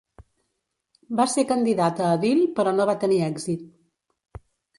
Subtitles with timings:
[1.19, 4.43] Va ser candidat a edil, però no va tenir èxit.